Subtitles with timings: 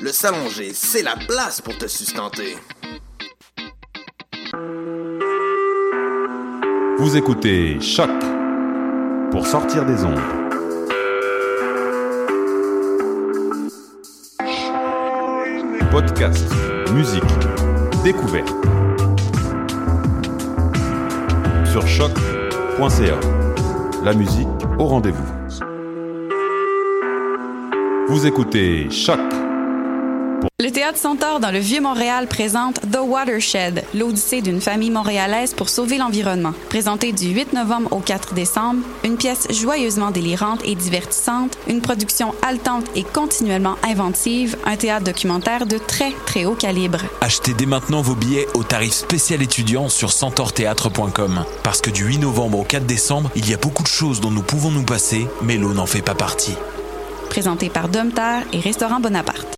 [0.00, 2.56] le Salonger, c'est la place pour te sustenter.
[6.98, 8.10] Vous écoutez Choc
[9.30, 10.20] pour sortir des ondes.
[15.90, 16.46] Podcast,
[16.92, 17.22] musique,
[18.04, 18.48] découverte.
[21.70, 23.20] Sur choc.ca.
[24.04, 25.26] La musique au rendez-vous.
[28.08, 29.18] Vous écoutez Choc
[30.60, 35.98] Le Théâtre Centaure dans le Vieux-Montréal présente The Watershed, l'odyssée d'une famille montréalaise pour sauver
[35.98, 36.52] l'environnement.
[36.68, 42.34] Présenté du 8 novembre au 4 décembre, une pièce joyeusement délirante et divertissante, une production
[42.42, 47.02] haletante et continuellement inventive, un théâtre documentaire de très très haut calibre.
[47.20, 51.44] Achetez dès maintenant vos billets au tarif spécial étudiant sur centaurthéâtre.com.
[51.62, 54.32] Parce que du 8 novembre au 4 décembre, il y a beaucoup de choses dont
[54.32, 56.56] nous pouvons nous passer, mais l'eau n'en fait pas partie.
[57.30, 59.57] Présenté par Domtar et Restaurant Bonaparte.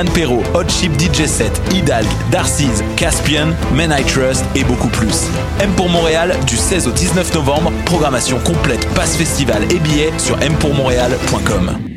[0.09, 5.27] Perrault, Hot Chip DJ Set, Hidalg, Darcy's, Caspian, Men I Trust et beaucoup plus.
[5.59, 10.37] M pour Montréal du 16 au 19 novembre, programmation complète, passe festival et billets sur
[10.37, 11.90] mpourmontréal.com.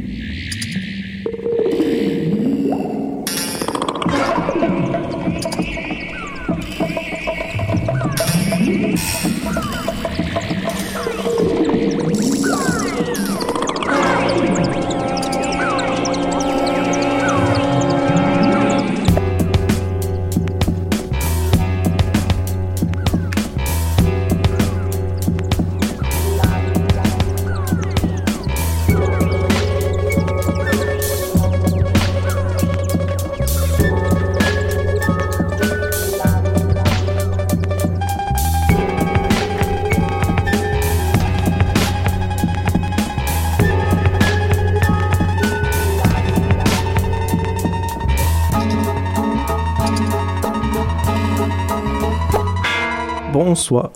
[53.65, 53.93] Bonsoir.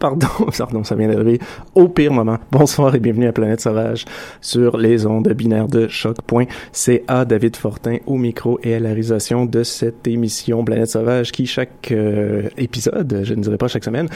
[0.00, 0.26] Pardon,
[0.58, 1.38] pardon, ça vient d'arriver
[1.74, 2.38] au pire moment.
[2.50, 4.06] Bonsoir et bienvenue à Planète Sauvage
[4.40, 7.24] sur les ondes binaires de choc.ca.
[7.26, 11.92] David Fortin au micro et à la réalisation de cette émission Planète Sauvage qui chaque
[11.92, 14.08] euh, épisode, je ne dirais pas chaque semaine,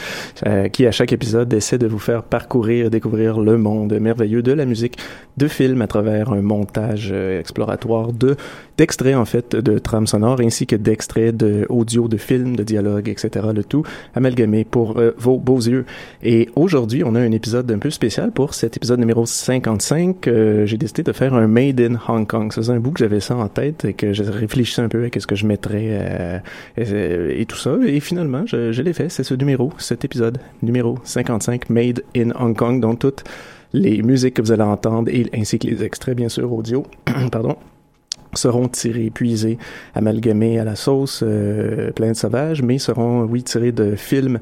[0.47, 4.53] euh, qui à chaque épisode essaie de vous faire parcourir, découvrir le monde merveilleux de
[4.53, 4.97] la musique,
[5.37, 8.37] de films à travers un montage euh, exploratoire de
[8.79, 13.47] d'extraits en fait de trames sonores ainsi que d'extraits de de films, de dialogues, etc.
[13.53, 13.83] Le tout
[14.15, 15.74] amalgamé pour vos beaux yeux.
[16.23, 20.27] Et aujourd'hui, on a un épisode un peu spécial pour cet épisode numéro 55.
[20.27, 22.51] Euh, J'ai décidé de faire un Made in Hong Kong.
[22.51, 25.03] Ça faisait un bout que j'avais ça en tête et que je réfléchissais un peu
[25.03, 26.39] à qu'est-ce que je mettrais euh,
[26.77, 27.75] et, et tout ça.
[27.85, 29.09] Et finalement, je, je l'ai fait.
[29.09, 33.23] C'est ce numéro, cet épisode numéro 55, Made in Hong Kong, dont toutes
[33.73, 36.85] les musiques que vous allez entendre et ainsi que les extraits bien sûr audio,
[37.31, 37.57] pardon,
[38.37, 39.57] seront tirés, puisés,
[39.93, 44.39] amalgamés à la sauce euh, Planète Sauvage, mais seront, oui, tirés de films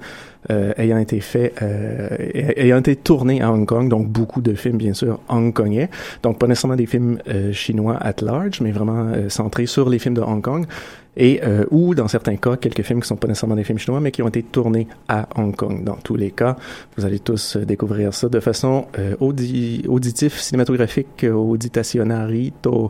[0.49, 2.09] euh, ayant été faits, euh,
[2.57, 5.89] ayant été tournés à Hong Kong, donc beaucoup de films, bien sûr, hongkongais.
[6.21, 9.99] Donc, pas nécessairement des films euh, chinois at large, mais vraiment euh, centrés sur les
[9.99, 10.65] films de Hong Kong.
[11.15, 13.99] Et, euh, ou, dans certains cas, quelques films qui sont pas nécessairement des films chinois,
[13.99, 15.83] mais qui ont été tournés à Hong Kong.
[15.83, 16.55] Dans tous les cas,
[16.97, 22.89] vous allez tous euh, découvrir ça de façon euh, audi auditif, cinématographique, auditationarito.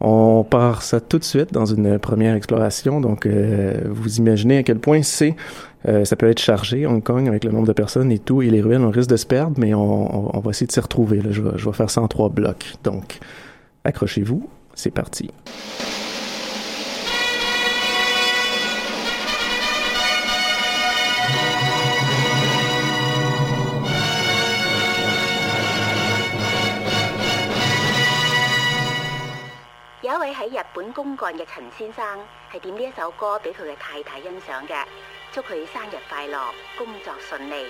[0.00, 3.00] On part ça tout de suite dans une première exploration.
[3.00, 5.34] Donc, euh, vous imaginez à quel point c'est
[5.88, 8.50] euh, ça peut être chargé, Hong Kong, avec le nombre de personnes et tout, et
[8.50, 10.80] les ruelles, on risque de se perdre, mais on, on, on va essayer de s'y
[10.80, 11.20] retrouver.
[11.20, 11.30] Là.
[11.30, 12.74] Je, je vais faire ça en trois blocs.
[12.84, 13.18] Donc,
[13.84, 15.30] accrochez-vous, c'est parti.
[30.94, 34.86] 公干嘅陳先生係點呢一首歌俾佢嘅太太欣賞嘅，
[35.32, 37.66] 祝佢生日快樂，工作順利。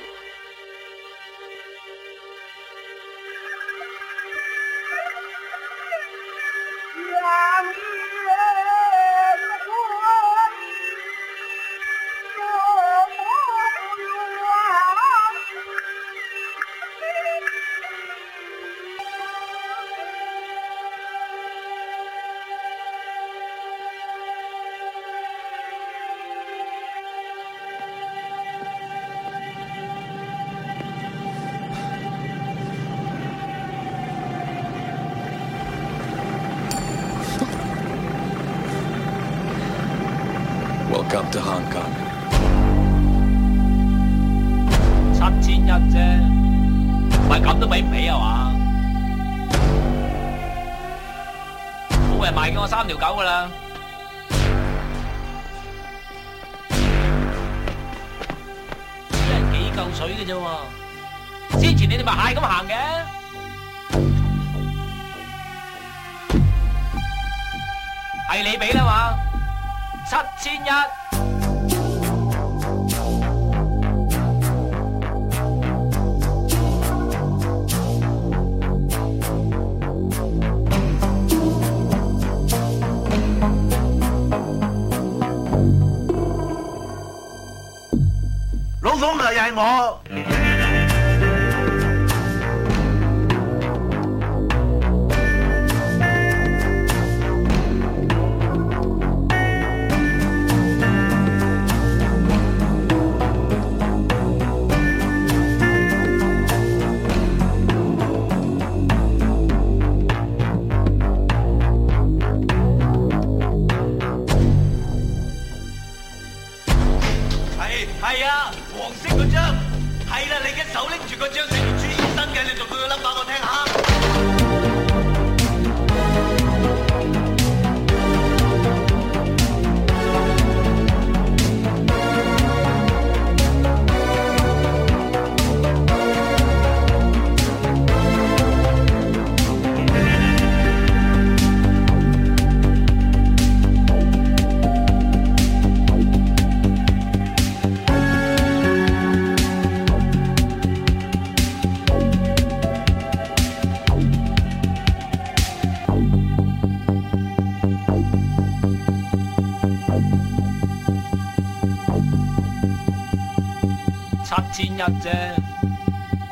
[164.83, 165.09] 一啫，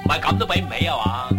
[0.06, 1.30] 唔系咁都俾唔起啊嘛？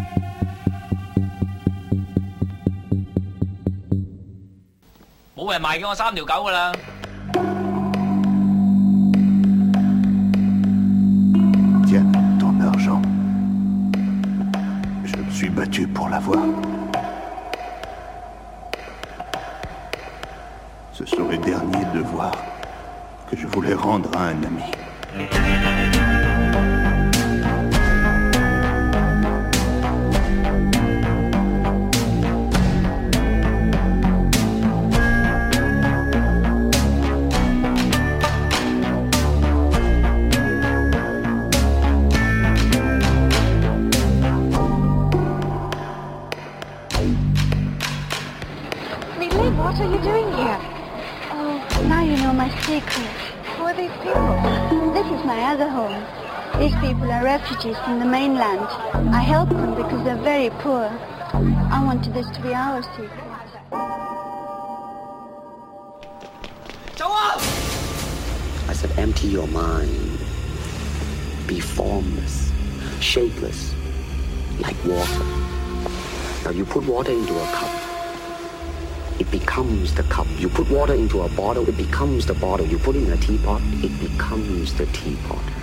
[5.36, 6.72] 冇人卖嘅我三条狗噶啦，
[11.86, 12.04] Tiens,
[12.38, 13.00] ton argent.
[15.04, 16.42] Je me suis battu pour l'avoir.
[20.92, 22.36] Ce sont les derniers devoirs
[23.30, 24.64] que je voulais rendre à un ami.
[57.65, 58.67] Refugees from the mainland.
[59.13, 60.89] I help them because they're very poor.
[61.71, 63.09] I wanted this to be our secret.
[66.95, 67.37] 走啊
[68.67, 70.19] ！I said, empty your mind.
[71.47, 72.51] Be formless,
[72.99, 73.73] shapeless,
[74.59, 75.25] like water.
[76.45, 77.71] Now you put water into a cup.
[79.19, 80.27] It becomes the cup.
[80.37, 82.65] You put water into a bottle, it becomes the bottle.
[82.65, 85.62] You put it in a teapot, it becomes the teapot.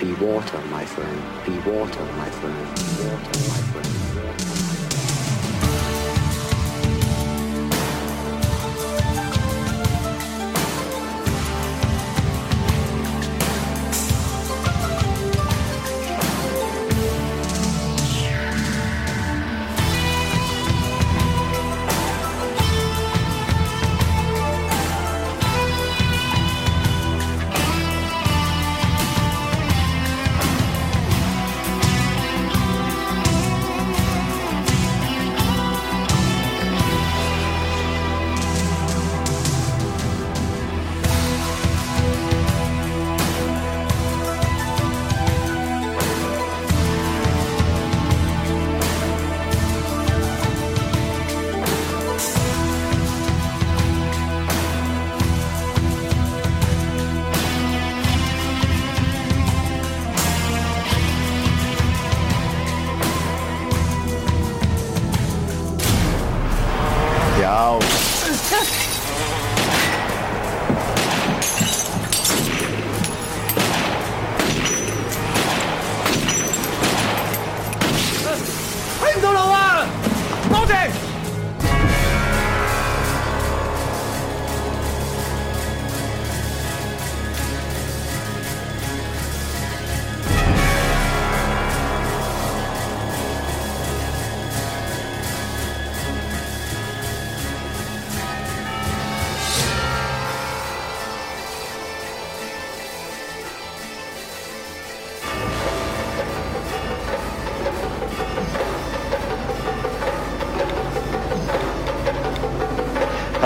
[0.00, 1.22] Be water, my friend.
[1.44, 2.76] Be water, my friend.
[2.76, 4.17] Be water, my friend.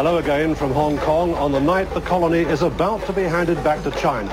[0.02, 3.62] Hello again from Hong Kong on the night the colony is about to be handed
[3.62, 4.32] back to China.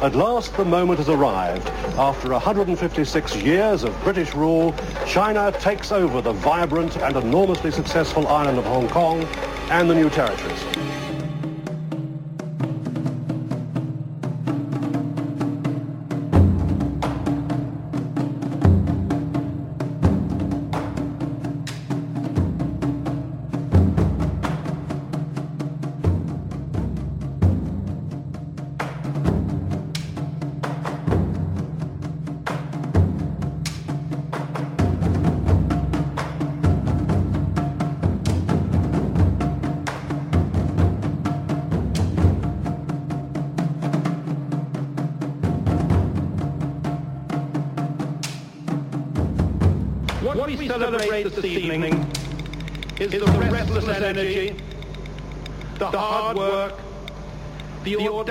[0.00, 1.66] At last, the moment has arrived.
[1.98, 4.72] After 156 years of British rule,
[5.08, 9.24] China takes over the vibrant and enormously successful island of Hong Kong
[9.70, 10.77] and the new territories.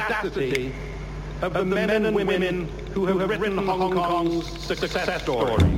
[0.08, 0.74] Audacity
[1.42, 5.77] of the men and women who have written Hong Kong's success story.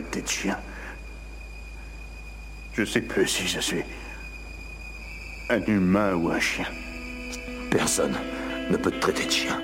[0.00, 0.58] Traité de chien.
[2.72, 3.82] Je sais plus si je suis
[5.50, 6.66] un humain ou un chien.
[7.70, 8.16] Personne
[8.70, 9.60] ne peut te traiter de chien.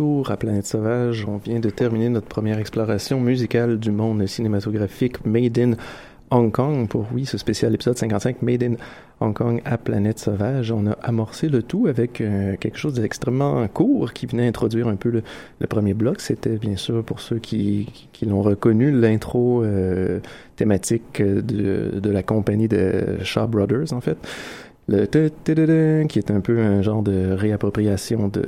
[0.00, 5.58] À Planète Sauvage, on vient de terminer notre première exploration musicale du monde cinématographique Made
[5.58, 5.72] in
[6.30, 8.74] Hong Kong pour, oui, ce spécial épisode 55 Made in
[9.20, 10.72] Hong Kong à Planète Sauvage.
[10.72, 14.96] On a amorcé le tout avec euh, quelque chose d'extrêmement court qui venait introduire un
[14.96, 15.22] peu le,
[15.58, 16.22] le premier bloc.
[16.22, 20.20] C'était bien sûr pour ceux qui, qui l'ont reconnu l'intro euh,
[20.56, 24.16] thématique de, de la compagnie de Shaw Brothers en fait
[24.90, 28.42] le qui est un peu un genre de réappropriation de,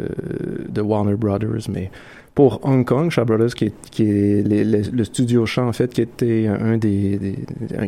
[0.68, 1.90] de Warner Brothers, mais
[2.34, 6.00] pour Hong Kong, Shaw Brothers, qui est, qui est le studio Shaw, en fait, qui
[6.00, 7.36] était un des,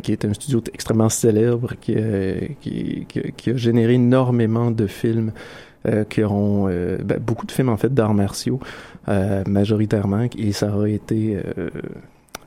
[0.03, 5.31] qui est un studio extrêmement célèbre, qui, a- qui, a généré énormément de films
[5.87, 8.59] euh, qui auront euh, ben, beaucoup de films en fait d'arts martiaux
[9.07, 11.69] euh, majoritairement et ça aurait été euh,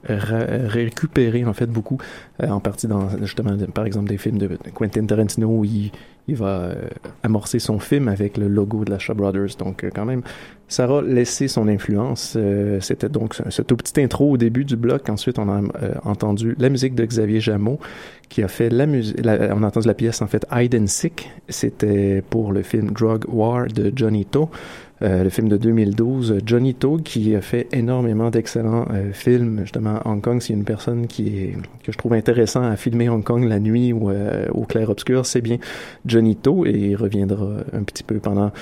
[0.05, 1.99] récupéré en fait beaucoup
[2.43, 5.91] euh, en partie dans justement par exemple des films de Quentin Tarantino où il,
[6.29, 6.75] va euh,
[7.23, 9.57] amorcer son film avec le logo de la Shaw Brothers.
[9.59, 10.23] Donc euh, quand même
[10.69, 12.37] ça a laissé son influence
[12.81, 15.09] c'était donc ce, ce tout petit intro au début du bloc.
[15.09, 15.63] Ensuite on a
[16.05, 17.81] entendu la musique de Xavier Jameau
[18.29, 21.31] qui a fait la musique on a entendu la pièce en fait Hide and Sick
[21.49, 24.51] c'était pour le film Drug War de Johnny To
[25.01, 30.21] le film de 2012, Johnny To, qui a fait énormément d'excellents euh, films justement Hong
[30.21, 30.41] Kong.
[30.41, 33.93] C'est une personne qui est que je trouve intéressant à filmer Hong Kong la nuit
[33.93, 35.27] ou euh, au clair obscur.
[35.27, 35.59] C'est bien
[36.07, 38.53] Johnny To et il reviendra un petit peu pendant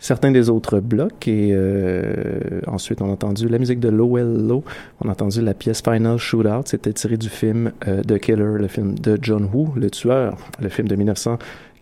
[0.00, 4.64] certains des autres blocs et euh, ensuite on a entendu la musique de Lowell Low,
[5.04, 8.66] on a entendu la pièce Final Shootout, c'était tiré du film euh, The Killer, le
[8.66, 10.96] film de John Woo, le tueur, le film de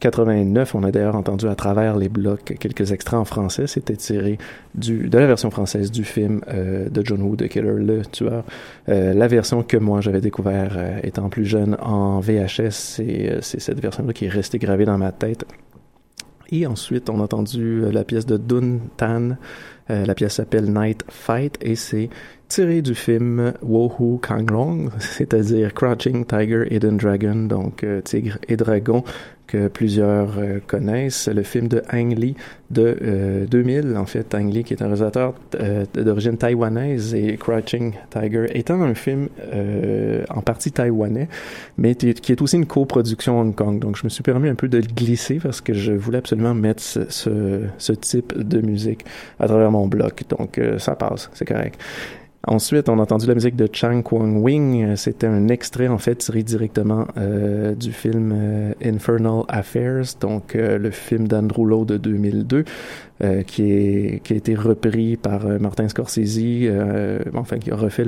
[0.00, 0.74] 1989.
[0.74, 4.38] On a d'ailleurs entendu à travers les blocs quelques extraits en français, c'était tiré
[4.74, 8.44] du, de la version française du film euh, de John Woo, The Killer, le tueur.
[8.88, 13.38] Euh, la version que moi j'avais découvert euh, étant plus jeune en VHS, c'est euh,
[13.42, 15.44] c'est cette version-là qui est restée gravée dans ma tête.
[16.50, 19.36] Et ensuite, on a entendu euh, la pièce de Dun Tan.
[19.90, 22.08] Euh, la pièce s'appelle Night Fight et c'est
[22.48, 29.04] tiré du film Wohu Kanglong, c'est-à-dire Crouching Tiger, Hidden Dragon, donc euh, Tigre et Dragon,
[29.48, 31.26] que plusieurs euh, connaissent.
[31.28, 32.36] Le film de Ang Lee
[32.70, 37.36] de euh, 2000, en fait, Ang Lee qui est un réalisateur euh, d'origine taïwanaise et
[37.36, 41.28] Crouching Tiger étant un film euh, en partie taïwanais,
[41.78, 43.78] mais qui est aussi une coproduction Hong Kong.
[43.78, 46.54] Donc je me suis permis un peu de le glisser parce que je voulais absolument
[46.54, 49.04] mettre ce, type de musique
[49.40, 50.24] à travers mon bloc.
[50.28, 51.80] Donc euh, ça passe, c'est correct.
[52.46, 54.94] Ensuite, on a entendu la musique de Chang Kwang Wing.
[54.94, 60.78] C'était un extrait, en fait, tiré directement euh, du film euh, Infernal Affairs, donc euh,
[60.78, 62.64] le film d'Andrew Lowe de 2002,
[63.24, 63.62] euh, qui,
[64.30, 66.70] a été repris par Martin Scorsese,
[67.34, 68.06] enfin, qui a refait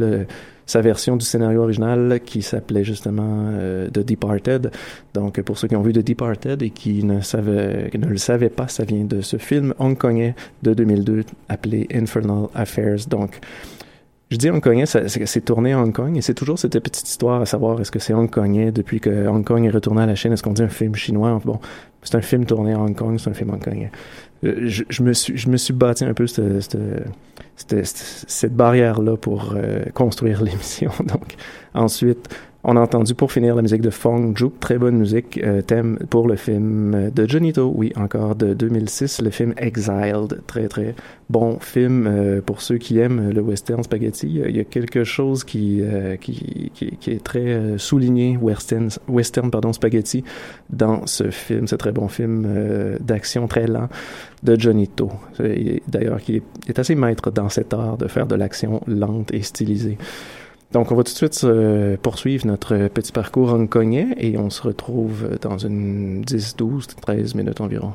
[0.64, 3.52] sa version du scénario original qui s'appelait justement
[3.92, 4.70] The Departed.
[5.12, 7.18] Donc, pour ceux qui ont vu The Departed et qui ne,
[7.88, 12.46] qui ne le savaient pas, ça vient de ce film hongkongais de 2002 appelé Infernal
[12.54, 13.06] Affairs.
[13.08, 13.40] Donc,
[14.30, 17.40] je dis hongkongais, ça- c'est tourné à Hong Kong et c'est toujours cette petite histoire
[17.42, 20.32] à savoir est-ce que c'est hongkongais depuis que Hong Kong est retourné à la Chine,
[20.32, 21.40] est-ce qu'on dit un film chinois?
[21.44, 21.58] Bon,
[22.02, 23.90] c'est un film tourné à Hong Kong, c'est un film hongkongais.
[24.44, 26.78] Euh, Je, je me suis, je me suis bâti un peu cette, cette,
[27.56, 27.86] cette,
[28.28, 30.90] cette barrière-là pour euh, construire l'émission.
[31.04, 31.34] Donc,
[31.74, 32.28] ensuite,
[32.62, 35.98] on a entendu pour finir la musique de Fong Juk, très bonne musique, euh, thème
[36.10, 40.94] pour le film de Johnny To, oui, encore de 2006, le film Exiled, très très
[41.30, 44.26] bon film euh, pour ceux qui aiment le western spaghetti.
[44.46, 49.50] Il y a- quelque chose qui euh, qui, qui, qui est très souligné western western
[49.50, 50.22] pardon spaghetti
[50.68, 52.46] dans ce film, ce très bon film
[53.00, 53.88] d'action très lent
[54.42, 55.10] de Johnny To.
[55.40, 59.32] Euh, D'ailleurs, qui est, est assez maître dans cet art de faire de l'action lente
[59.32, 59.96] et stylisée.
[60.72, 64.62] Donc, on va tout de suite euh, poursuivre notre petit parcours hongkongais et on se
[64.62, 67.92] retrouve dans une 10, 12, 13 minutes environ.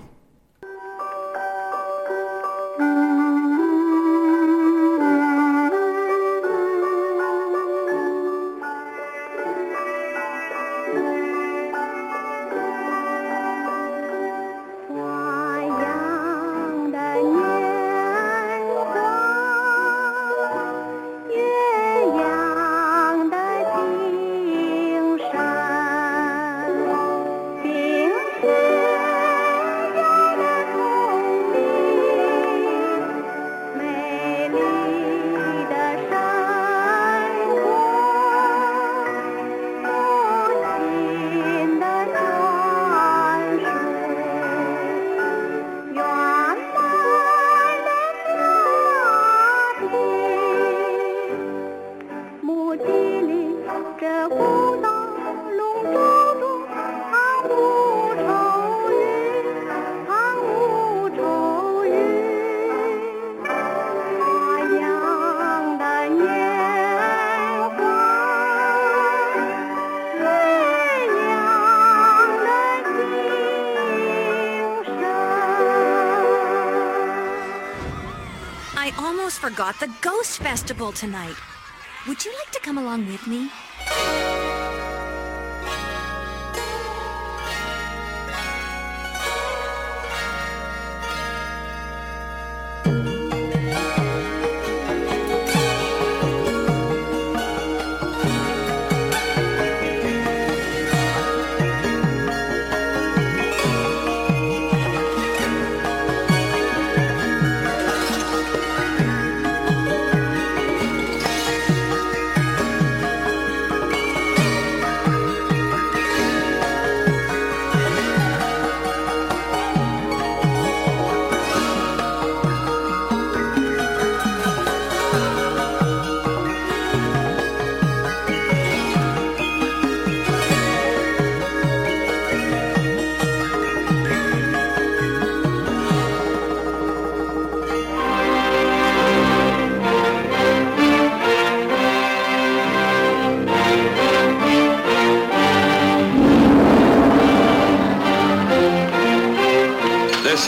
[79.45, 81.35] Forgot the Ghost Festival tonight.
[82.07, 83.51] Would you like to come along with me?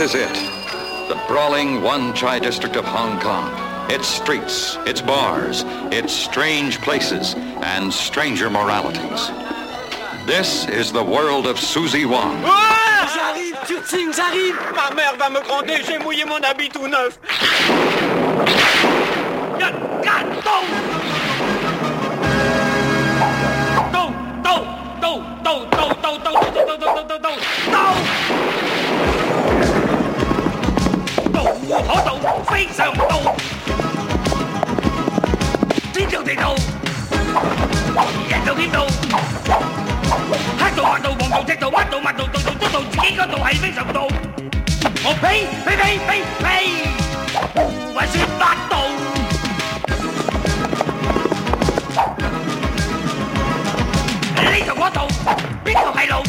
[0.08, 0.34] Is it.
[1.10, 3.52] The brawling Wan Chai district of Hong Kong.
[3.92, 7.34] Its streets, its bars, its strange places,
[7.74, 9.22] and stranger moralities.
[10.26, 12.42] This is the world of Susie Wong.
[12.46, 12.78] Ah
[13.16, 17.20] J'arrive, j'arrive Ma mère va me gronder, j'ai mouillé mon habit tout neuf.
[32.78, 33.36] 上刀，
[35.92, 36.54] 天上地道，
[38.30, 38.86] 人到天到，
[40.60, 44.08] 黑到白到黃到赤到乜到乜到到到都到自己嗰度係非常道，
[45.04, 46.46] 我呸呸呸呸呸，
[47.96, 48.78] 還算八道。
[54.80, 55.00] 我度
[55.66, 56.24] 邊度係路？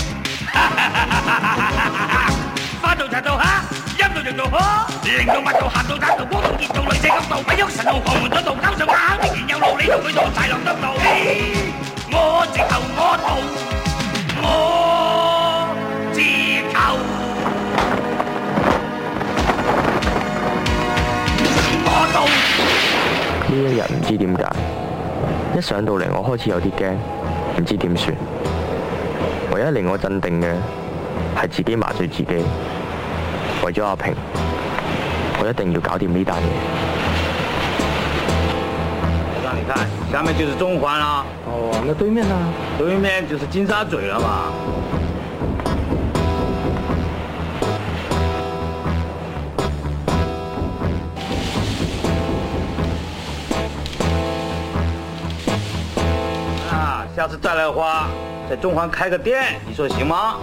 [2.80, 3.67] 翻到就到嚇。
[4.28, 10.92] 陰道陽道可，零道八道鹹道打道光道熱道女仔咁道，不喐神道旁門左道交上馬，必然有路，你同佢道豺狼當道。
[12.10, 13.38] 我直頭我道，
[14.42, 14.44] 我
[16.12, 16.20] 直
[16.74, 16.78] 頭
[21.86, 22.16] 我道。
[23.48, 24.42] 呢一日唔知點解，
[25.56, 26.92] 一上到嚟我開始有啲驚，
[27.58, 28.14] 唔知點算。
[29.52, 30.52] 唯一令我鎮定嘅
[31.34, 32.44] 係自己麻醉自己，
[33.64, 34.14] 為咗阿平，
[35.40, 36.42] 我一定要搞掂呢單嘢。
[39.44, 41.24] 让你看，下面就是中环了。
[41.46, 42.34] 哦，那对面呢？
[42.76, 44.52] 对面就是金沙咀了嘛。
[56.70, 58.08] 啊，下次再来的话，
[58.50, 60.36] 在中环开个店，你说行吗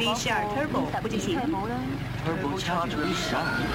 [0.00, 1.38] V 十二 Turbo 不进行。
[1.38, 2.70] Turbo 十
[3.36, 3.69] 二。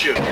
[0.00, 0.29] shoot.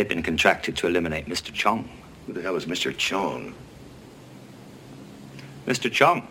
[0.00, 1.52] They've been contracted to eliminate Mr.
[1.52, 1.86] Chong.
[2.26, 2.96] Who the hell is Mr.
[2.96, 3.52] Chong?
[5.66, 5.92] Mr.
[5.92, 6.26] Chong.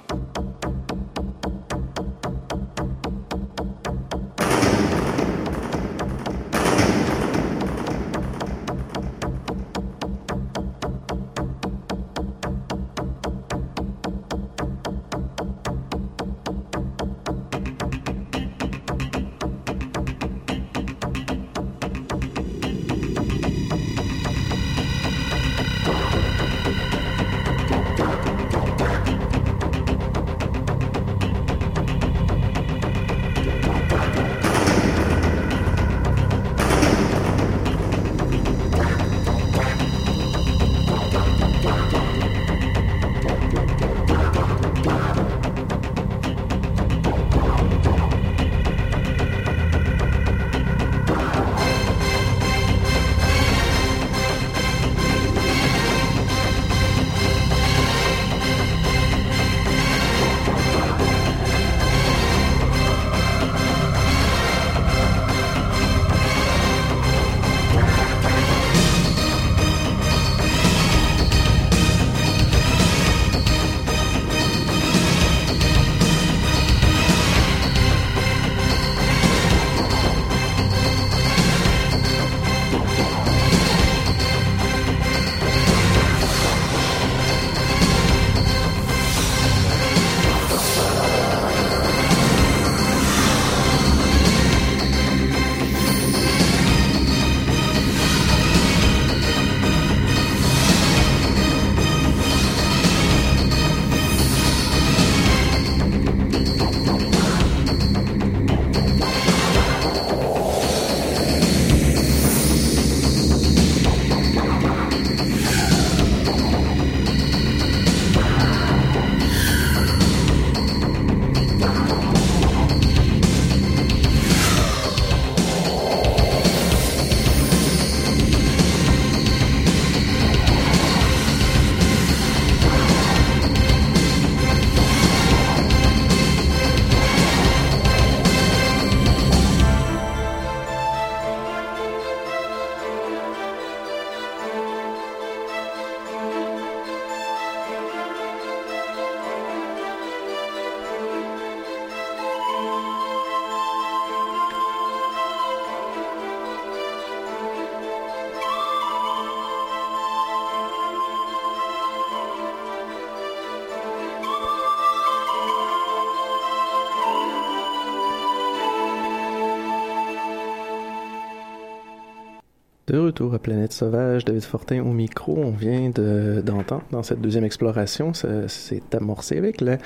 [172.90, 175.37] De retour à Planète Sauvage, David Fortin au micro.
[175.37, 179.77] On vient d'entendre dans cette deuxième exploration, ça s'est amorcé avec la,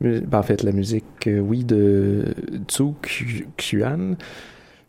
[0.00, 2.34] ben, en fait, la musique, euh, oui, de
[2.66, 2.94] Tzu
[3.56, 4.16] Xuan.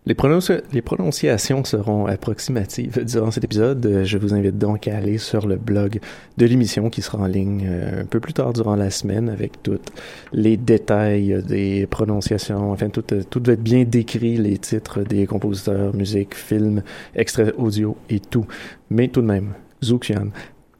[0.08, 4.02] Les, prononciations seront approximatives durant cet épisode.
[4.04, 5.99] Je vous invite donc à aller sur le blog
[6.38, 9.62] de l'émission qui sera en ligne euh, un peu plus tard durant la semaine avec
[9.62, 9.80] tous
[10.34, 12.72] les détails des prononciations.
[12.72, 16.82] Enfin, tout, va être bien décrit, les titres des compositeurs, musique, films,
[17.14, 18.47] extraits audio et tout.
[18.89, 20.30] Mais tout de même, Zuxian,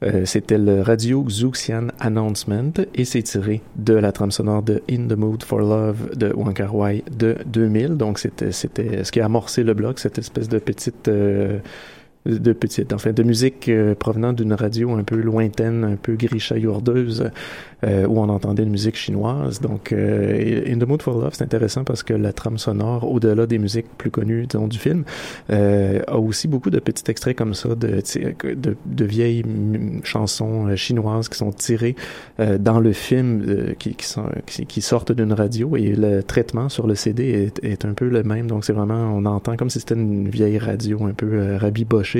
[0.02, 5.06] euh, c'était le Radio Xuxian Announcement et c'est tiré de la trame sonore de In
[5.08, 7.96] the Mood for Love de Wang Wai de 2000.
[7.96, 11.58] Donc c'était c'était ce qui a amorcé le bloc, cette espèce de petite euh,
[12.26, 17.30] de petite, enfin de musique euh, provenant d'une radio un peu lointaine, un peu grichaillourdeuse,
[17.84, 19.60] euh, où on entendait une musique chinoise.
[19.60, 23.46] Donc, euh, In the Mood for Love, c'est intéressant parce que la trame sonore, au-delà
[23.46, 25.04] des musiques plus connues, disons, du film,
[25.50, 28.00] euh, a aussi beaucoup de petits extraits comme ça de,
[28.86, 29.44] de, vieilles
[30.04, 31.96] chansons euh, chinoises qui sont tirées
[32.38, 37.64] dans le film, qui, qui, sortent d'une radio et le traitement sur le CD est,
[37.64, 38.46] est un peu le même.
[38.46, 42.11] Donc, c'est vraiment, on entend comme si c'était une vieille radio un peu rabibochée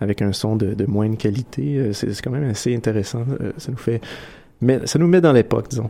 [0.00, 1.92] avec un son de, de qualité.
[1.92, 3.24] C'est quand même assez intéressant.
[3.58, 4.00] ça nous fait
[4.60, 5.88] mais ça nous met dans l'époque, disons.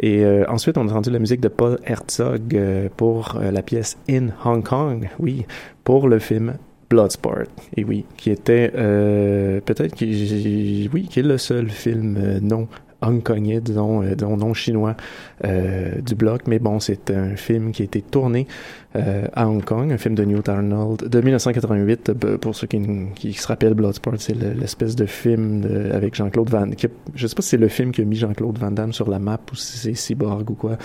[0.00, 3.62] Et euh, ensuite, on a entendu la musique de Paul Herzog euh, pour euh, la
[3.62, 5.44] pièce In Hong Kong, oui,
[5.84, 6.54] pour le film
[6.88, 7.44] Bloodsport,
[7.76, 12.66] et oui, qui était peut-être oui, qui est le seul film non
[13.02, 14.96] hongkongais, disons, disons non chinois
[15.42, 18.46] du bloc, mais bon, c'est un film qui a été tourné
[18.96, 22.12] euh, à Hong Kong, un film de Newt Arnold de 1988.
[22.40, 22.80] Pour ceux qui,
[23.14, 26.68] qui se rappellent, Bloodsport, c'est l'espèce de film de, avec Jean-Claude Van.
[26.70, 29.08] Qui, je sais pas si c'est le film qui a mis Jean-Claude Van Damme sur
[29.08, 30.76] la map ou si c'est Cyborg ou quoi,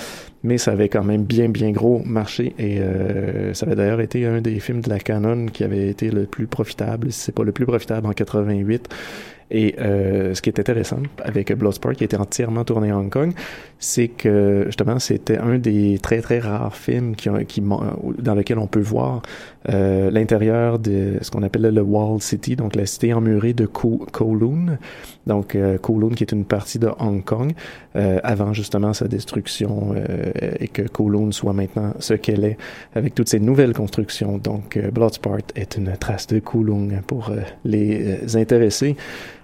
[0.44, 4.28] mais ça avait quand même bien bien gros marché et euh, ça avait d'ailleurs été
[4.28, 7.44] un des films de la canon qui avait été le plus profitable, si c'est pas
[7.44, 8.88] le plus profitable en 88.
[9.52, 13.32] Et euh, ce qui est intéressant avec Bloodsport, qui était entièrement tourné à Hong Kong,
[13.78, 18.68] c'est que justement c'était un des très très rares films qui, qui dans lequel on
[18.68, 19.22] peut voir
[19.70, 24.78] euh, l'intérieur de ce qu'on appelle le Wall City, donc la cité emmurée de Kowloon,
[25.28, 27.54] donc euh, Kowloon qui est une partie de Hong Kong
[27.96, 32.58] euh, avant justement sa destruction euh, et que Kowloon soit maintenant ce qu'elle est
[32.94, 34.38] avec toutes ces nouvelles constructions.
[34.38, 37.32] Donc euh, Bloodsport est une trace de Kowloon pour
[37.64, 38.98] les intéressés.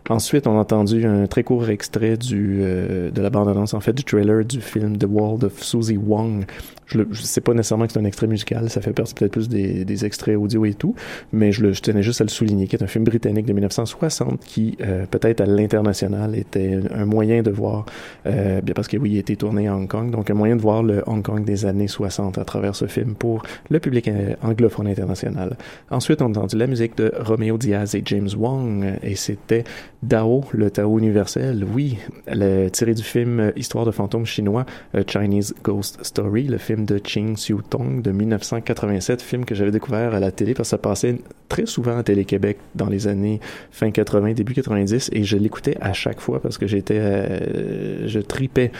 [0.09, 3.93] Ensuite, on a entendu un très court extrait du, euh, de la bande-annonce, en fait,
[3.93, 6.45] du trailer du film The World of Susie Wong.
[6.91, 9.85] Je ne sais pas nécessairement que c'est un extrait musical, ça fait peut-être plus des,
[9.85, 10.93] des, extraits audio et tout,
[11.31, 13.53] mais je, le, je, tenais juste à le souligner, qui est un film britannique de
[13.53, 17.85] 1960 qui, euh, peut-être à l'international, était un, moyen de voir,
[18.25, 20.57] euh, bien parce que oui, il a été tourné à Hong Kong, donc un moyen
[20.57, 24.09] de voir le Hong Kong des années 60 à travers ce film pour le public
[24.09, 25.55] euh, anglophone international.
[25.91, 29.63] Ensuite, on a entendu la musique de Romeo Diaz et James Wong, et c'était
[30.03, 31.97] Dao, le Tao universel, oui,
[32.27, 36.99] le, tiré du film Histoire de fantômes chinois, A Chinese Ghost Story, le film de
[37.03, 40.77] Ching Siu Tong de 1987, film que j'avais découvert à la télé parce que ça
[40.79, 41.17] passait
[41.49, 43.39] très souvent à Télé-Québec dans les années
[43.71, 48.19] fin 80, début 90 et je l'écoutais à chaque fois parce que j'étais, euh, je
[48.19, 48.71] tripais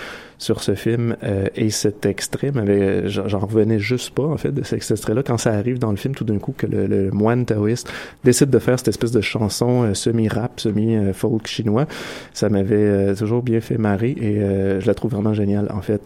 [0.41, 4.63] sur ce film euh, et cet extrait m'avait j'en revenais juste pas en fait de
[4.63, 7.11] cet extrait là quand ça arrive dans le film tout d'un coup que le, le,
[7.11, 7.87] moine taoïste
[8.23, 11.85] décide de faire cette espèce de chanson euh, semi rap semi euh, folk chinois
[12.33, 14.39] ça m'avait euh, toujours bien fait marrer et
[14.79, 16.01] je la trouve vraiment géniale en fait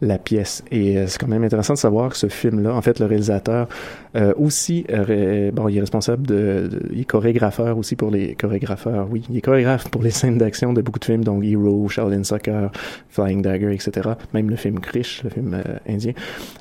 [0.00, 0.64] la pièce.
[0.70, 3.68] Et euh, c'est quand même intéressant de savoir que ce film-là, en fait, le réalisateur
[4.16, 8.34] euh, aussi, euh, bon, il est responsable de, de, il est chorégrapheur aussi pour les
[8.34, 11.88] chorégrapheurs, oui, il est chorégraphe pour les scènes d'action de beaucoup de films, donc Hero,
[11.88, 12.72] Shaolin Soccer,
[13.08, 14.10] Flying Dagger, etc.
[14.34, 16.12] Même le film Krish, le film euh, indien.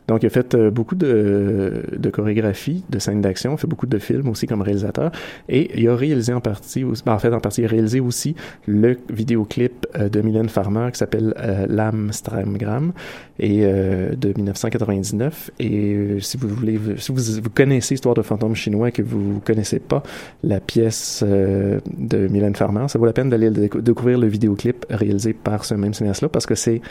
[0.08, 3.98] Donc, il a fait euh, beaucoup de, de chorégraphie, de scènes d'action, fait beaucoup de
[3.98, 5.12] films aussi comme réalisateur,
[5.48, 8.36] et il a réalisé en partie, ben, en fait, en partie, il a réalisé aussi
[8.68, 11.34] le vidéoclip de Mylène Farmer qui s'appelle
[11.68, 12.94] L'âme Stramgram
[13.40, 15.52] et euh, de 1999.
[15.60, 19.42] Et euh, si vous voulez, si vous, connaissez Histoire de fantômes chinois et que vous
[19.44, 20.04] connaissez pas
[20.44, 25.34] la pièce euh, de Mylène Farmer, ça vaut la peine d'aller découvrir le vidéoclip réalisé
[25.34, 26.82] par ce même cinéaste-là parce que c'est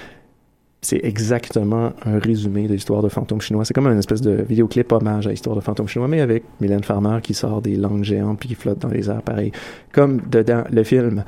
[0.80, 3.64] c'est exactement un résumé de l'histoire de fantômes chinois.
[3.64, 6.84] C'est comme une espèce de vidéoclip hommage à l'histoire de fantômes chinois, mais avec Mylène
[6.84, 9.50] Farmer qui sort des langues géantes puis qui flotte dans les airs, pareil,
[9.92, 11.24] comme dedans le film.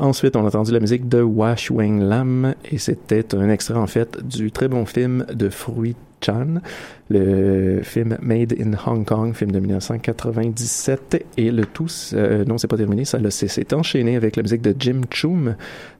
[0.00, 3.88] Ensuite, on a entendu la musique de Wash Wang Lam et c'était un extrait en
[3.88, 6.60] fait du très bon film de Fruit Chan,
[7.10, 12.66] le film Made in Hong Kong, film de 1997, et le tout, euh, non, c'est
[12.68, 15.56] pas terminé, ça c'est enchaîné avec la musique de Jim Choom.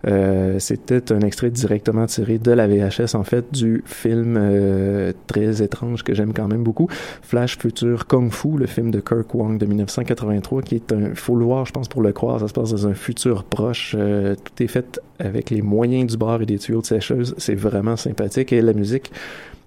[0.07, 5.62] Euh, C'était un extrait directement tiré de la VHS, en fait, du film euh, très
[5.62, 6.89] étrange que j'aime quand même beaucoup,
[7.23, 11.37] Flash Future Kung Fu, le film de Kirk Wong de 1983, qui est un, faut
[11.37, 14.35] le voir, je pense, pour le croire, ça se passe dans un futur proche, euh,
[14.35, 17.97] tout est fait avec les moyens du bar et des tuyaux de sécheuse, c'est vraiment
[17.97, 19.11] sympathique, et la musique,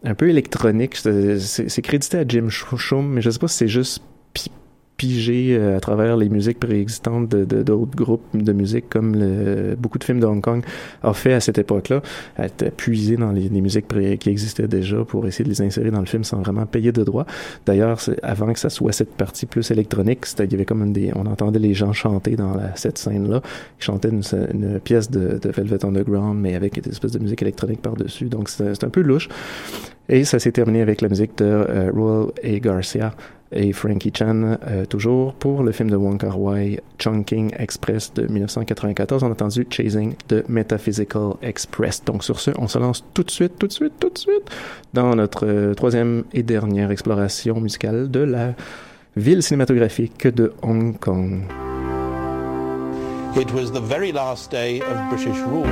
[0.04, 0.97] un peu électronique.
[0.97, 4.02] C'est crédité à Jim Shum, mais je sais pas si c'est juste
[5.02, 9.97] pigé euh, à travers les musiques préexistantes de d'autres groupes de musique comme le, beaucoup
[9.97, 10.64] de films de Hong Kong
[11.02, 12.04] ont fait à cette époque-là,
[12.38, 12.47] a
[12.78, 13.88] puisé dans les, les musiques
[14.20, 17.04] qui existaient déjà pour essayer de les insérer dans le film sans vraiment payer de
[17.04, 17.26] droits.
[17.66, 21.26] D'ailleurs, avant que ça soit cette partie plus électronique, il y avait comme des, on
[21.26, 23.41] entendait les gens chanter dans la, cette scène-là,
[23.80, 24.22] ils chantaient une,
[24.54, 28.26] une pièce de, de, Velvet Underground, mais avec une espèce de musique électronique par-dessus.
[28.26, 29.30] Donc c'est un peu louche.
[30.10, 32.60] Et ça s'est terminé avec la musique de euh, Royal A.
[32.60, 33.14] Garcia
[33.52, 38.28] et Frankie Chan, euh, toujours pour le film de Wong Kar Wai, Chungking Express de
[38.28, 39.24] 1994.
[39.24, 42.04] On a entendu Chasing de Metaphysical Express.
[42.06, 44.49] Donc sur ce, on se lance tout de suite, tout de suite, tout de suite
[44.93, 48.54] dans notre euh, troisième et dernière exploration musicale de la
[49.16, 51.43] ville cinématographique de Hong Kong.
[53.36, 55.66] It was the very last day of British rule.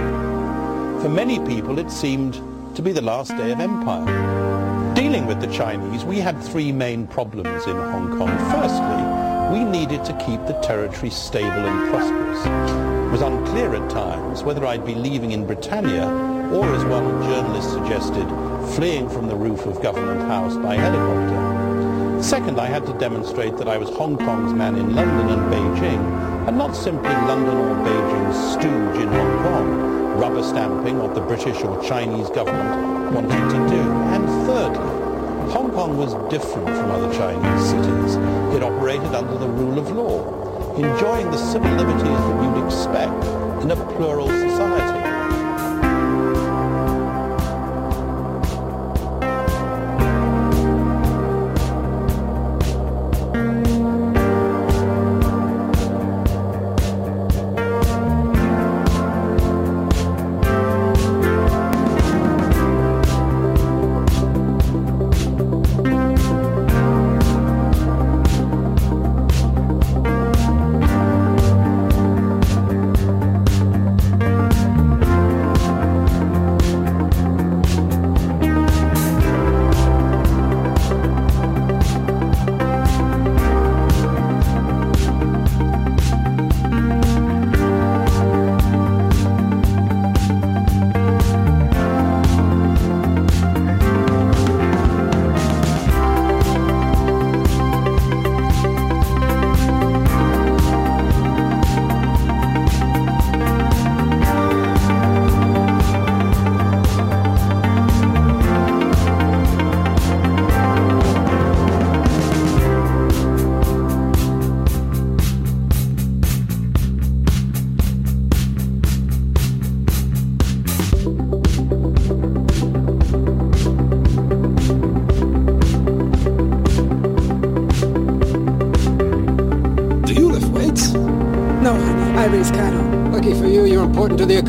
[1.02, 2.42] For many people, it seemed
[2.76, 4.49] to be the last day of empire.
[5.10, 8.30] Dealing with the Chinese, we had three main problems in Hong Kong.
[8.51, 12.45] Firstly, we needed to keep the territory stable and prosperous.
[12.45, 16.05] It was unclear at times whether I'd be leaving in Britannia
[16.53, 18.28] or, as one journalist suggested,
[18.76, 22.22] fleeing from the roof of Government House by helicopter.
[22.22, 26.47] Second, I had to demonstrate that I was Hong Kong's man in London and Beijing,
[26.47, 29.89] and not simply London or Beijing's stooge in Hong Kong
[30.20, 33.82] rubber stamping what the British or Chinese government wanted to do.
[34.14, 34.99] And thirdly,
[35.52, 38.16] Hong Kong was different from other Chinese cities.
[38.56, 43.26] It operated under the rule of law, enjoying the civil liberties that you'd expect
[43.64, 44.89] in a plural society.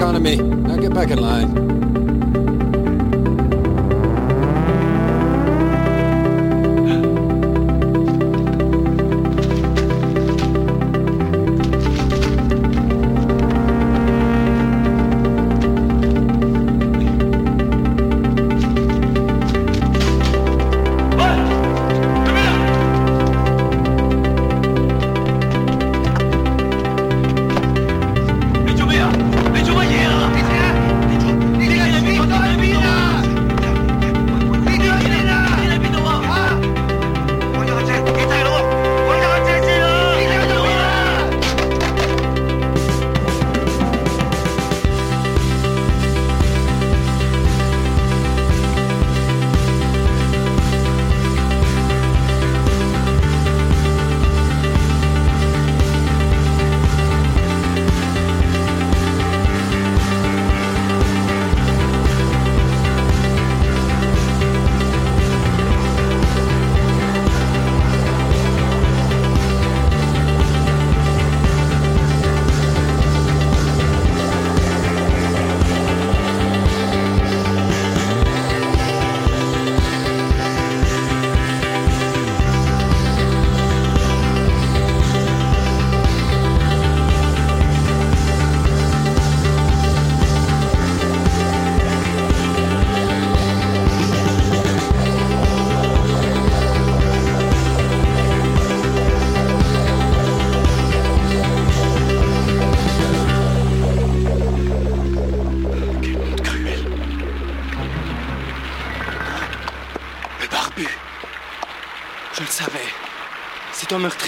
[0.00, 0.36] Economy.
[0.36, 1.69] Now get back in line.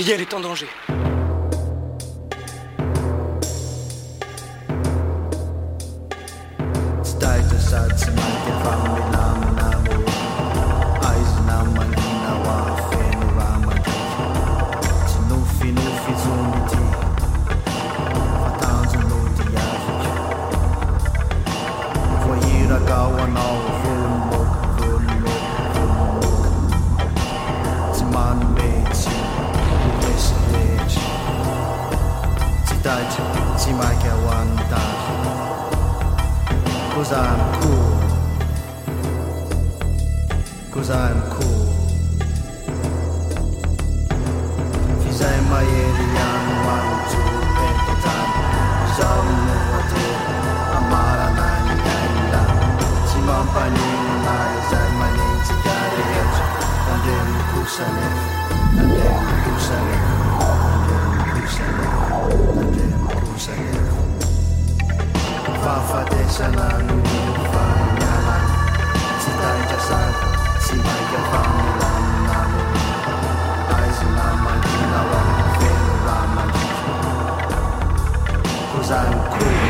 [0.02, 0.66] Gabriel est en danger.
[40.72, 41.66] cause I am cool.
[45.02, 47.22] Fizai maieri anu anu tu
[47.56, 48.28] pekitan,
[48.96, 50.06] zaun no wate,
[50.78, 52.42] amara nani kaila,
[53.08, 53.88] timampani
[54.26, 56.44] nai zai mani tikari etsu,
[56.92, 58.08] andemi kusale,
[58.80, 59.96] andemi kusale,
[60.72, 61.86] andemi kusale,
[62.60, 63.80] andemi kusale.
[65.62, 66.96] Fafa desana nu,
[67.52, 67.64] fa
[67.98, 68.46] nyalan,
[78.92, 79.61] I'm cool.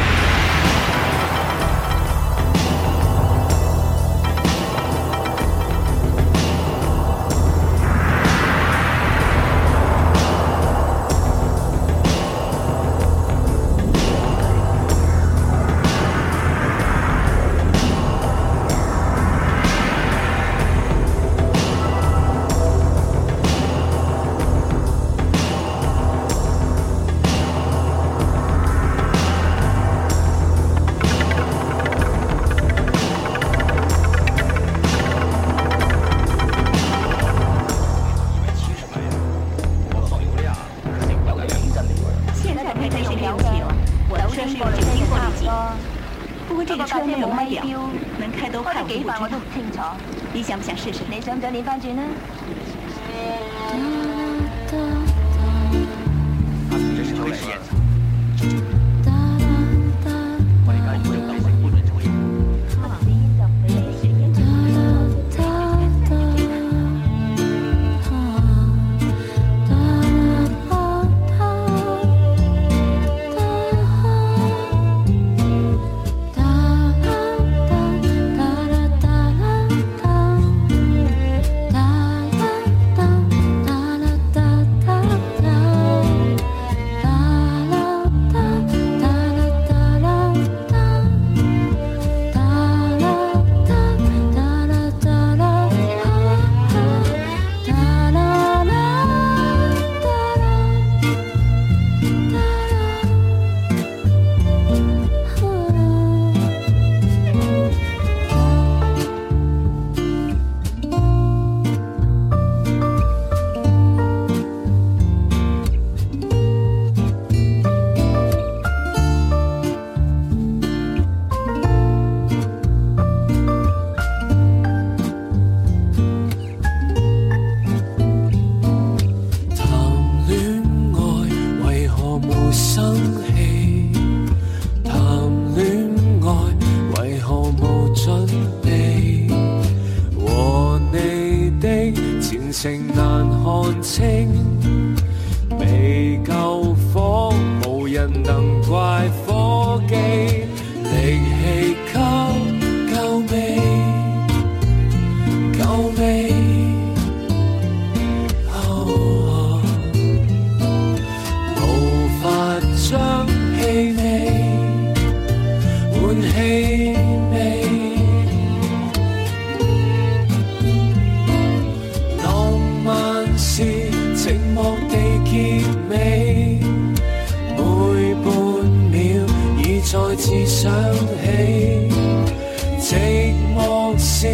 [183.23, 184.27] 寂寞是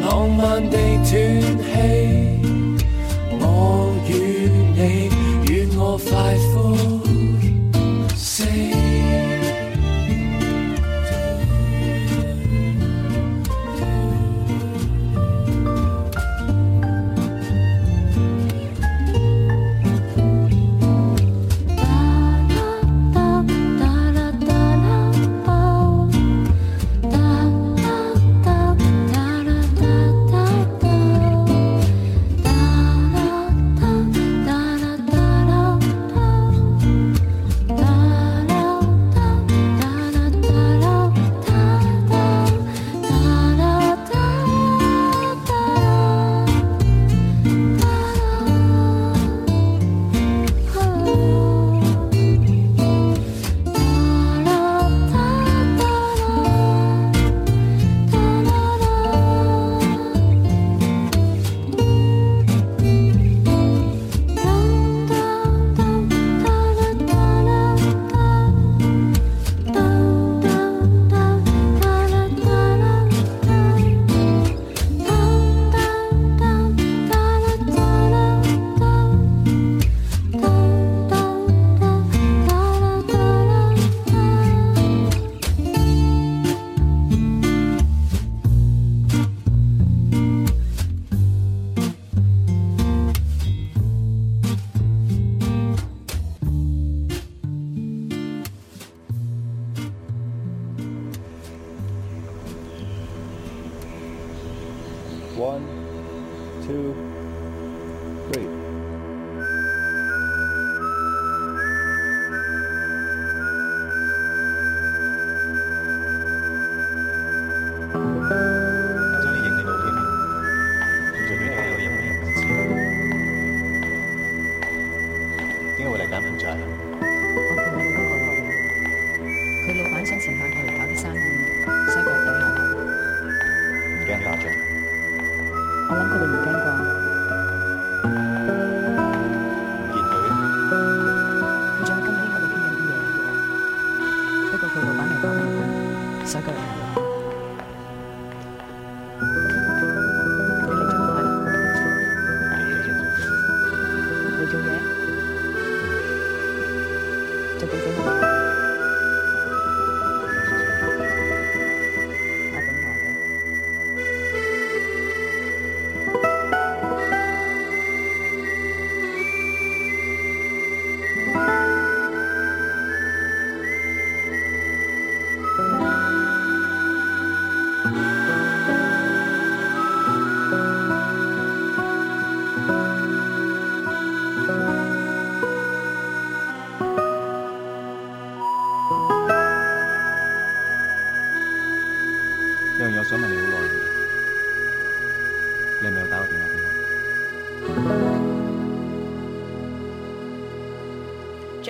[0.00, 1.10] 浪漫地断气，
[3.40, 5.10] 我与你
[5.50, 6.97] 愿我快活。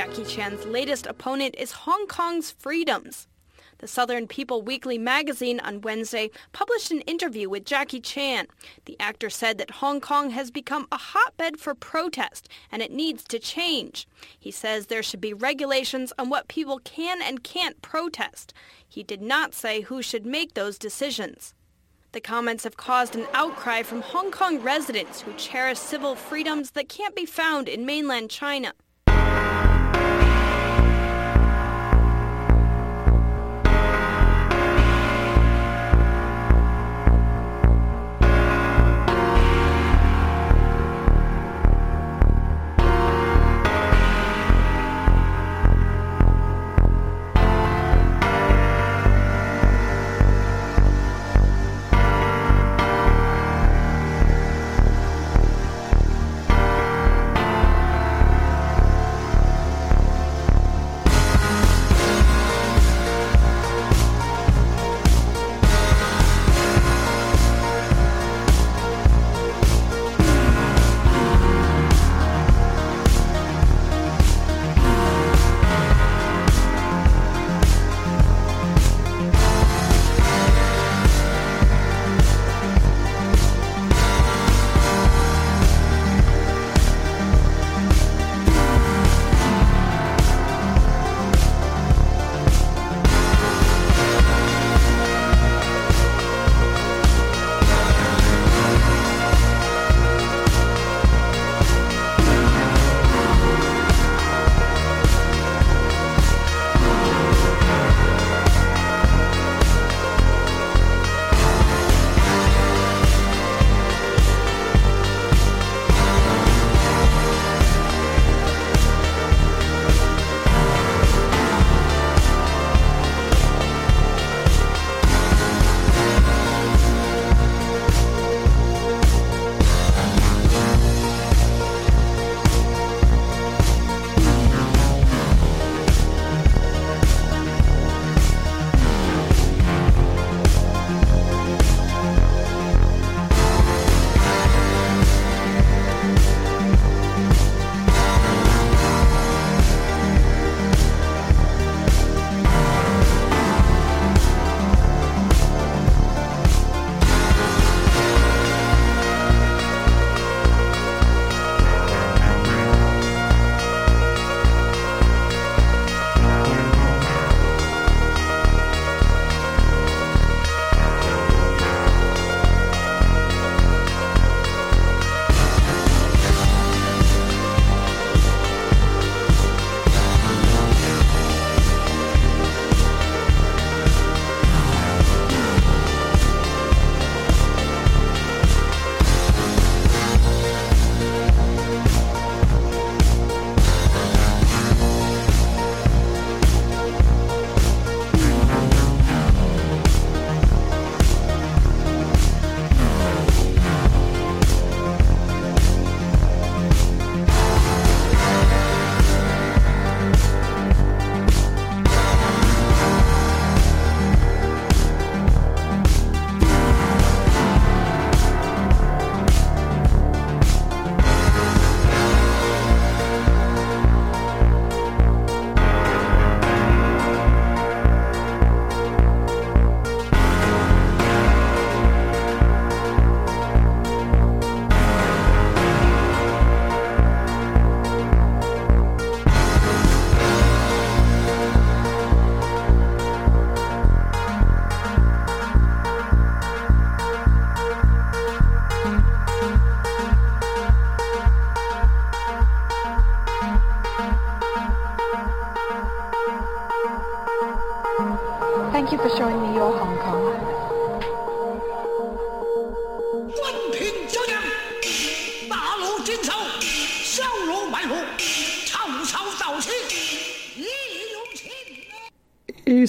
[0.08, 3.28] Jackie Chan's latest opponent is Hong Kong's freedoms.
[3.76, 8.46] The Southern People Weekly magazine on Wednesday published an interview with Jackie Chan.
[8.86, 13.22] The actor said that Hong Kong has become a hotbed for protest and it needs
[13.24, 14.08] to change.
[14.38, 18.54] He says there should be regulations on what people can and can't protest.
[18.88, 21.52] He did not say who should make those decisions.
[22.12, 26.88] The comments have caused an outcry from Hong Kong residents who cherish civil freedoms that
[26.88, 28.72] can't be found in mainland China.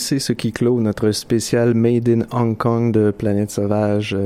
[0.09, 4.17] C'est ce qui clôt notre spécial Made in Hong Kong de Planète Sauvage.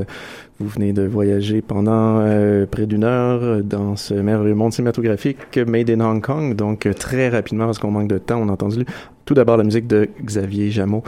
[0.58, 5.90] Vous venez de voyager pendant euh, près d'une heure dans ce merveilleux monde cinématographique Made
[5.90, 6.56] in Hong Kong.
[6.56, 8.86] Donc, euh, très rapidement, parce qu'on manque de temps, on a entendu
[9.26, 11.02] tout d'abord la musique de Xavier Jameau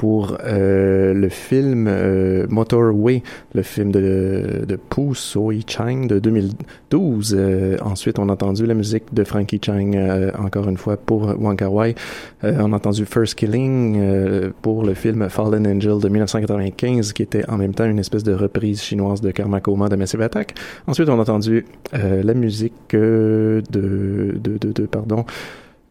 [0.00, 3.22] pour euh, le film euh, Motorway,
[3.52, 7.36] le film de, de Pu Soi Chang de 2012.
[7.38, 9.92] Euh, ensuite, on a entendu la musique de Frankie Chang,
[10.38, 11.94] encore une fois, pour Wong Kar Wai.
[12.42, 17.58] On a entendu First Killing pour le film Fallen Angel de 1995, qui était en
[17.58, 20.54] même temps une espèce de reprise chinoise de Karma Coma de Massive Attack.
[20.86, 25.26] Ensuite, on a entendu la musique de, de, de, pardon,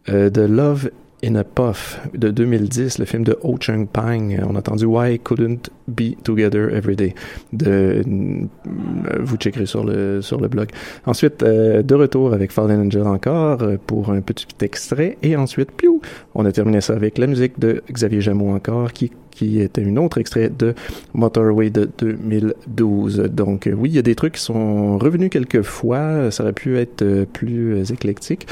[0.08, 0.90] de Love
[1.22, 4.34] in a Puff de 2010, le film de Ho Chung Pang.
[4.48, 7.14] On a entendu Why Couldn't Be Together Every Day.
[7.52, 8.02] De, euh,
[9.20, 10.70] vous checkerez sur le, sur le blog.
[11.06, 15.18] Ensuite, euh, de retour avec Fallen Angel encore euh, pour un petit extrait.
[15.22, 16.00] Et ensuite, piou,
[16.34, 19.96] on a terminé ça avec la musique de Xavier Jameau encore qui qui était un
[19.96, 20.74] autre extrait de
[21.14, 23.30] Motorway de 2012.
[23.32, 26.30] Donc euh, oui, il y a des trucs qui sont revenus quelques fois.
[26.30, 28.46] Ça aurait pu être euh, plus euh, éclectique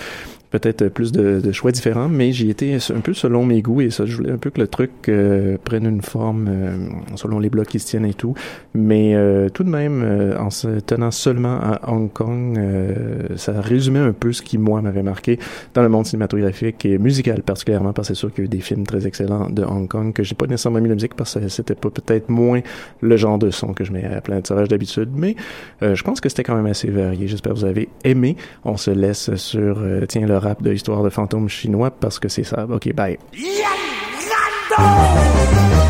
[0.51, 3.91] peut-être plus de, de, choix différents, mais j'y étais un peu selon mes goûts et
[3.91, 7.51] ça, je voulais un peu que le truc euh, prenne une forme euh, selon les
[7.51, 8.35] blocs qui se tiennent et tout.
[8.75, 13.61] Mais euh, tout de même, euh, en se tenant seulement à Hong Kong, euh, ça
[13.61, 15.39] résumait un peu ce qui, moi, m'avait marqué
[15.75, 18.49] dans le monde cinématographique et musical particulièrement, parce que c'est sûr qu'il y a eu
[18.49, 21.35] des films très excellents de Hong Kong que j'ai pas nécessairement mis la musique parce
[21.35, 22.61] que c'était pas peut-être moins
[23.01, 25.37] le genre de son que je mets à plein de sauvage d'habitude, mais
[25.83, 27.27] euh, je pense que c'était quand même assez varié.
[27.27, 28.37] J'espère que vous avez aimé.
[28.65, 32.45] On se laisse sur, tiens, le rap de Histoire de fantômes chinois parce que c'est
[32.45, 32.67] ça.
[32.69, 33.19] Ok, bye.
[33.35, 35.88] Yan